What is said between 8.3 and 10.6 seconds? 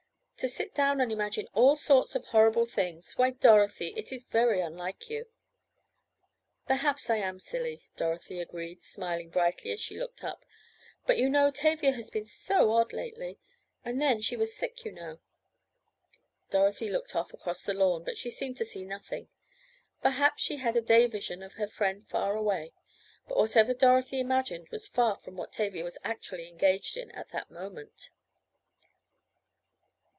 agreed, smiling brightly as she looked up,